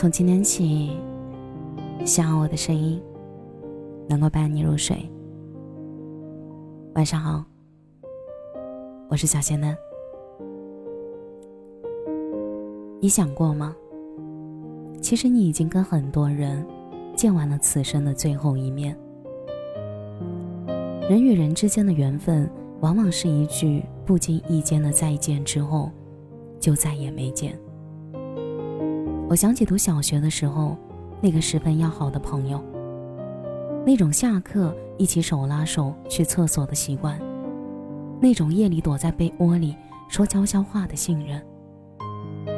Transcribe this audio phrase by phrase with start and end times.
[0.00, 0.96] 从今天起，
[2.06, 2.98] 希望我的声音
[4.08, 4.96] 能够伴你入睡。
[6.94, 7.44] 晚上好，
[9.10, 9.76] 我是小仙嫩。
[12.98, 13.76] 你想过吗？
[15.02, 16.66] 其实你已经跟很多人
[17.14, 18.98] 见完了此生的最后一面。
[21.10, 25.90] 人与人之间的缘分，往往是一句不经意间的再见之后，
[26.58, 27.54] 就再也没见。
[29.30, 30.76] 我想起读小学的时候，
[31.20, 32.60] 那个十分要好的朋友，
[33.86, 37.16] 那种下课一起手拉手去厕所的习惯，
[38.20, 39.76] 那种夜里躲在被窝里
[40.08, 41.40] 说悄悄话的信任，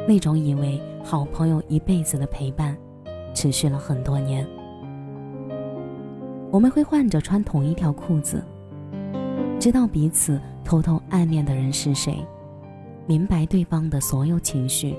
[0.07, 2.75] 那种以为好朋友一辈子的陪伴，
[3.35, 4.43] 持续了很多年。
[6.49, 8.43] 我们会换着穿同一条裤子，
[9.59, 12.25] 知道彼此偷偷暗恋的人是谁，
[13.05, 14.95] 明白对方的所有情绪。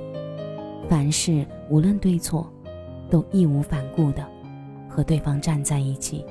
[0.86, 2.52] 凡事无论对错，
[3.10, 4.26] 都义无反顾的
[4.88, 6.24] 和对方站在一起。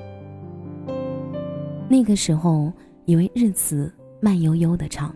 [1.88, 2.72] 那个时候，
[3.04, 5.14] 以为日子慢悠悠的长，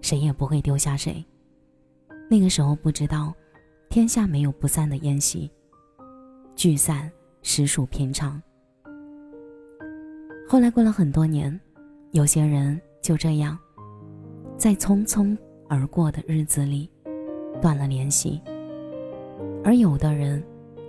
[0.00, 1.24] 谁也不会丢下谁。
[2.30, 3.34] 那个时候不知道，
[3.88, 5.50] 天下没有不散的宴席，
[6.54, 7.10] 聚散
[7.42, 8.40] 实属平常。
[10.48, 11.58] 后来过了很多年，
[12.12, 13.58] 有些人就这样，
[14.56, 15.36] 在匆匆
[15.68, 16.90] 而过的日子里，
[17.60, 18.40] 断了联系。
[19.64, 20.42] 而有的人，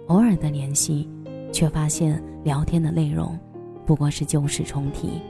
[0.07, 1.09] 偶尔的联系，
[1.51, 3.37] 却发现聊天的内容
[3.85, 5.21] 不过是旧事重提。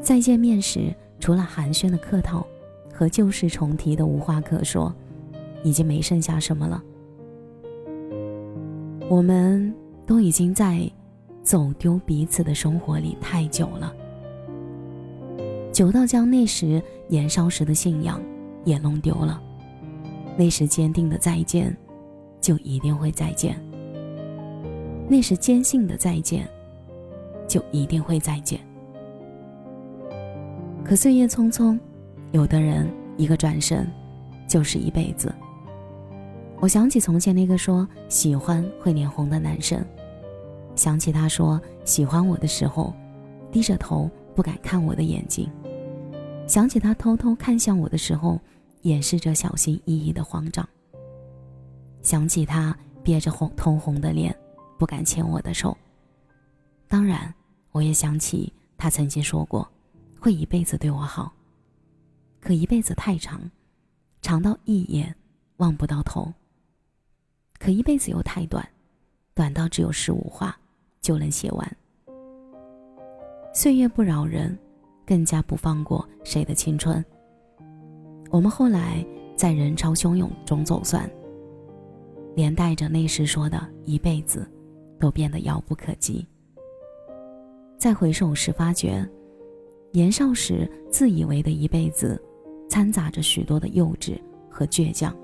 [0.00, 2.46] 再见面时，除了寒暄的客套
[2.92, 4.94] 和旧事重提的无话可说，
[5.62, 6.82] 已经没剩下什么了。
[9.08, 9.72] 我们
[10.06, 10.90] 都已经在
[11.42, 13.94] 走丢彼此的生活里太久了，
[15.72, 18.20] 久到将那时年少时的信仰
[18.64, 19.40] 也弄丢了。
[20.36, 21.76] 那时坚定的再见，
[22.40, 23.54] 就一定会再见。
[25.08, 26.48] 那时坚信的再见，
[27.46, 28.58] 就一定会再见。
[30.82, 31.78] 可岁月匆匆，
[32.30, 33.86] 有的人一个转身，
[34.48, 35.32] 就是一辈子。
[36.60, 39.84] 我想起从前那个说喜欢会脸红的男生，
[40.74, 42.94] 想起他说喜欢我的时候，
[43.50, 45.50] 低着头不敢看我的眼睛，
[46.46, 48.40] 想起他偷偷看向我的时候。
[48.82, 50.68] 掩饰着小心翼翼的慌张。
[52.02, 54.36] 想起他憋着红通红的脸，
[54.78, 55.76] 不敢牵我的手。
[56.88, 57.32] 当然，
[57.70, 59.68] 我也想起他曾经说过，
[60.20, 61.32] 会一辈子对我好。
[62.40, 63.40] 可一辈子太长，
[64.20, 65.14] 长到一眼
[65.58, 66.32] 望不到头。
[67.58, 68.68] 可一辈子又太短，
[69.32, 70.58] 短到只有十五话
[71.00, 71.76] 就能写完。
[73.54, 74.58] 岁月不饶人，
[75.06, 77.04] 更加不放过谁的青春。
[78.32, 79.04] 我们后来
[79.36, 81.08] 在人潮汹涌中走散，
[82.34, 84.50] 连带着那时说的一辈子，
[84.98, 86.26] 都变得遥不可及。
[87.76, 89.06] 再回首时，发觉
[89.90, 92.18] 年少时自以为的一辈子，
[92.70, 94.18] 掺杂着许多的幼稚
[94.48, 95.14] 和倔强。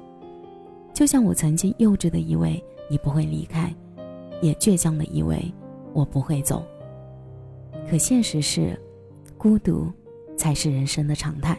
[0.93, 3.75] 就像我曾经幼稚的以为你不会离开，
[4.43, 5.43] 也倔强的以为
[5.95, 6.63] 我不会走。
[7.89, 8.79] 可现实是，
[9.39, 9.91] 孤独
[10.37, 11.59] 才是人生的常态。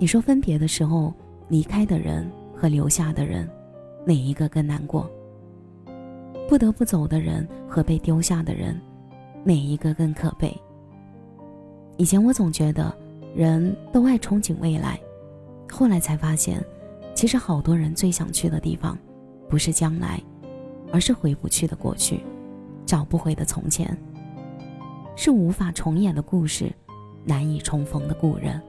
[0.00, 1.12] 你说分别的时候，
[1.48, 3.50] 离开的人和留下的人，
[4.06, 5.10] 哪一个更难过？
[6.48, 8.80] 不得不走的人和被丢下的人，
[9.42, 10.56] 哪一个更可悲？
[11.96, 12.96] 以前我总觉得
[13.34, 15.00] 人都爱憧憬未来，
[15.68, 16.64] 后来才发现，
[17.12, 18.96] 其实好多人最想去的地方，
[19.48, 20.22] 不是将来，
[20.92, 22.20] 而是回不去的过去，
[22.86, 23.98] 找不回的从前，
[25.16, 26.72] 是无法重演的故事，
[27.24, 28.62] 难以重逢的故人。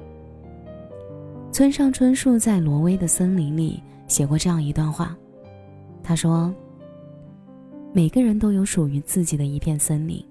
[1.60, 5.14] 村上春树在《挪威的森林》里写过这样一段话，
[6.02, 6.56] 他说
[7.92, 10.26] ：“每个人都有属于自己的一片森林，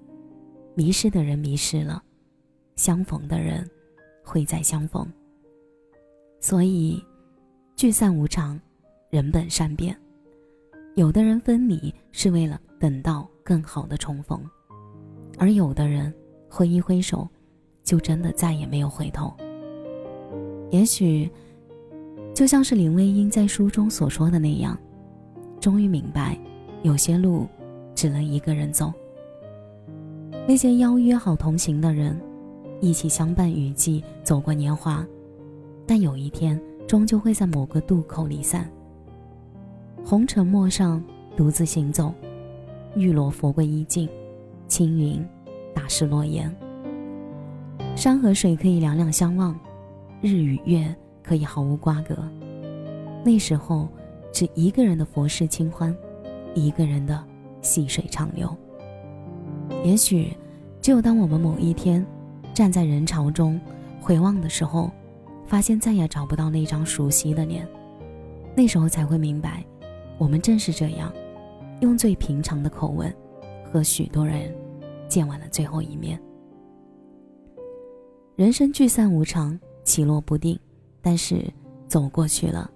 [0.73, 2.01] 迷失的人迷失了，
[2.75, 3.63] 相逢的人
[4.23, 5.07] 会再相逢。
[6.39, 6.99] 所以，
[7.75, 8.59] 聚散无常，
[9.11, 9.95] 人本善变。
[10.95, 14.43] 有的人分离是为了等到更好的重逢，
[15.37, 16.11] 而有的人
[16.49, 17.29] 挥一挥手，
[17.83, 19.31] 就真的再也没有回头。”
[20.71, 21.29] 也许，
[22.33, 24.77] 就像是林徽因在书中所说的那样，
[25.59, 26.37] 终于明白，
[26.83, 27.47] 有些路
[27.95, 28.93] 只能一个人走。
[30.47, 32.19] 那些邀约好同行的人，
[32.81, 35.05] 一起相伴雨季，走过年华，
[35.87, 38.69] 但有一天终究会在某个渡口离散。
[40.03, 41.03] 红尘陌上，
[41.35, 42.13] 独自行走，
[42.95, 44.07] 玉罗佛归衣尽，
[44.67, 45.23] 青云
[45.73, 46.55] 打湿诺言。
[47.95, 49.59] 山和水可以两两相望。
[50.21, 50.93] 日与月
[51.23, 52.15] 可以毫无瓜葛，
[53.23, 53.87] 那时候
[54.33, 55.95] 是一个人的佛世清欢，
[56.53, 57.23] 一个人的
[57.61, 58.53] 细水长流。
[59.83, 60.33] 也许，
[60.81, 62.05] 只有当我们某一天
[62.53, 63.59] 站在人潮中
[64.01, 64.91] 回望的时候，
[65.45, 67.65] 发现再也找不到那张熟悉的脸，
[68.55, 69.63] 那时候才会明白，
[70.17, 71.13] 我们正是这样，
[71.79, 73.13] 用最平常的口吻，
[73.71, 74.53] 和许多人
[75.07, 76.19] 见完了最后一面。
[78.35, 79.57] 人生聚散无常，
[79.89, 80.57] 起落不定，
[81.01, 81.51] 但是
[81.87, 82.69] 走过去了，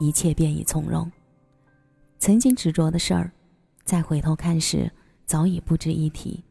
[0.00, 1.08] 一切便已从容。
[2.18, 3.30] 曾经执着的事儿，
[3.84, 4.90] 再回头看时，
[5.24, 6.42] 早已不值一提；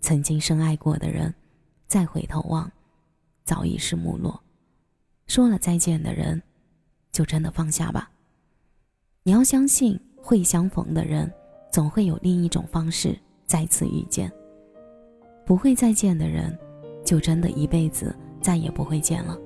[0.00, 1.32] 曾经深爱过的人，
[1.86, 2.68] 再回头望，
[3.44, 4.42] 早已是幕落。
[5.28, 6.42] 说了再见的人，
[7.12, 8.10] 就真的放下吧。
[9.22, 11.32] 你要相信，会相逢的人，
[11.70, 13.16] 总会有另一种方式
[13.46, 14.28] 再次遇见；
[15.46, 16.58] 不会再见的人，
[17.04, 19.38] 就真的一辈子再也不会见了。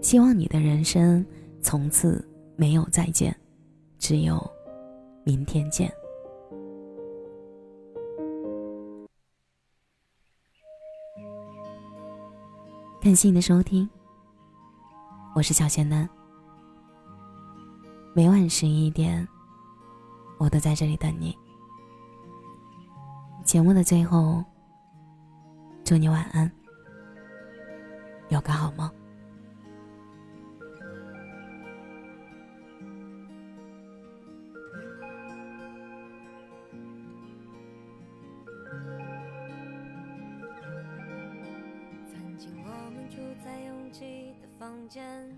[0.00, 1.24] 希望你的人生
[1.60, 2.26] 从此
[2.56, 3.34] 没有再见，
[3.98, 4.38] 只有
[5.24, 5.92] 明天见。
[13.00, 13.88] 感谢你的收听。
[15.34, 16.08] 我是小仙男，
[18.14, 19.26] 每晚十一点，
[20.38, 21.36] 我都在这里等你。
[23.44, 24.44] 节目的最后，
[25.84, 26.50] 祝你晚安，
[28.28, 28.90] 有个好梦。
[44.58, 45.30] 房间，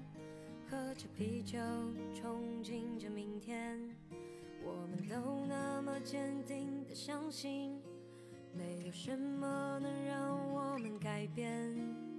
[0.68, 1.58] 喝着啤酒，
[2.14, 3.78] 憧憬着明天。
[4.64, 7.78] 我们都那么坚定的相信，
[8.56, 12.09] 没有什么能让我们改变。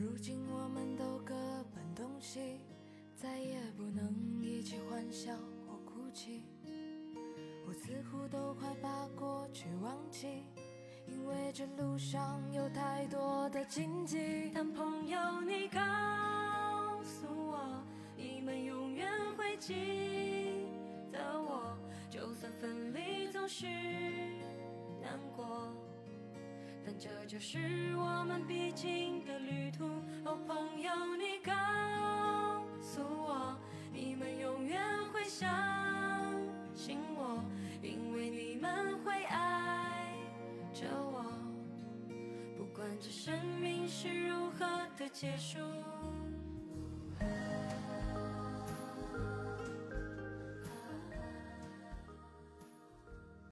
[0.00, 1.34] 如今我们都各
[1.74, 2.58] 奔东西，
[3.14, 5.36] 再也不能一起欢笑
[5.66, 6.42] 或哭泣。
[7.66, 10.26] 我似乎都快把过去忘记，
[11.06, 14.50] 因为这路上有太多的荆棘。
[14.54, 15.78] 但朋友，你告
[17.04, 17.84] 诉我，
[18.16, 19.06] 你们永远
[19.36, 19.54] 会。
[19.58, 19.74] 记
[21.12, 21.76] 得我，
[22.08, 23.66] 就算分离总是，
[27.00, 29.86] 这就是我们必经的旅途。
[30.22, 31.50] 哦，朋友，你告
[32.78, 33.56] 诉我，
[33.90, 34.78] 你们永远
[35.10, 35.48] 会相
[36.74, 37.42] 信我，
[37.80, 40.12] 因为你们会爱
[40.74, 41.24] 着我，
[42.58, 44.66] 不管这生命是如何
[44.98, 45.58] 的结束。